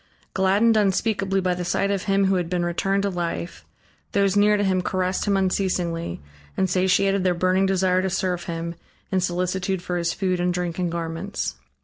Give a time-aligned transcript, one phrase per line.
[0.33, 3.63] Gladdened unspeakably by the sight of him who had been returned to life,
[4.13, 6.19] those near to him caressed him unceasingly,
[6.57, 8.73] and satiated their burning desire to serve him,
[9.11, 11.55] in solicitude for his food and drink and garments.